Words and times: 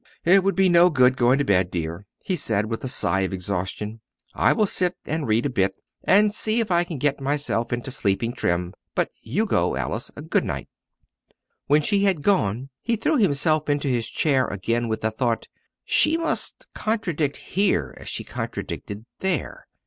"It 0.25 0.43
would 0.43 0.55
be 0.55 0.67
no 0.67 0.89
good 0.89 1.15
going 1.15 1.37
to 1.37 1.43
bed, 1.43 1.69
dear," 1.69 2.07
he 2.23 2.35
said, 2.35 2.65
with 2.71 2.83
a 2.83 2.87
sigh 2.87 3.19
of 3.19 3.31
exhaustion. 3.33 4.01
"I 4.33 4.51
will 4.51 4.65
sit 4.65 4.95
and 5.05 5.27
read 5.27 5.45
a 5.45 5.49
bit, 5.51 5.79
and 6.03 6.33
see 6.33 6.59
if 6.59 6.71
I 6.71 6.83
can 6.83 6.97
get 6.97 7.21
myself 7.21 7.71
into 7.71 7.91
sleeping 7.91 8.33
trim. 8.33 8.73
But 8.95 9.11
you 9.21 9.45
go, 9.45 9.75
Alice 9.77 10.09
good 10.31 10.43
night." 10.43 10.69
When 11.67 11.83
she 11.83 12.05
had 12.05 12.23
gone 12.23 12.69
he 12.81 12.95
threw 12.95 13.17
himself 13.17 13.69
into 13.69 13.89
his 13.89 14.09
chair 14.09 14.47
again 14.47 14.87
with 14.87 15.01
the 15.01 15.11
thought 15.11 15.47
"She 15.85 16.17
must 16.17 16.65
contradict 16.73 17.37
here 17.37 17.93
as 17.99 18.09
she 18.09 18.23
contradicted 18.23 19.05
there! 19.19 19.67